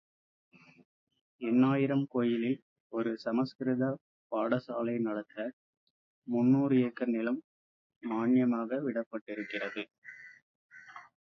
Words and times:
எண்ணாயிரம் 1.41 2.05
கோயிலில் 2.09 2.57
ஒரு 2.91 3.11
சமஸ்கிருத 3.17 3.89
பாடசாலை 4.31 4.95
நடத்த 4.99 5.37
முந்நூறு 6.27 6.77
ஏக்கர் 6.79 7.07
நிலம் 7.07 7.39
மான்யமாக 8.03 8.81
விடப்பட்டிருக்கிறது. 8.87 9.83